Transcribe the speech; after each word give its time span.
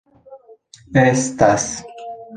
estas 1.03 1.67